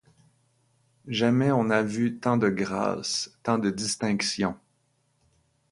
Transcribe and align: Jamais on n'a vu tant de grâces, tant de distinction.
Jamais 1.05 1.51
on 1.51 1.65
n'a 1.65 1.83
vu 1.83 2.17
tant 2.19 2.35
de 2.35 2.49
grâces, 2.49 3.37
tant 3.43 3.59
de 3.59 3.69
distinction. 3.69 4.57